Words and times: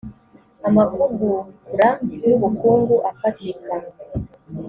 amavugura 0.67 1.87
y 2.27 2.29
ubukungu 2.35 2.95
afatika 3.11 3.73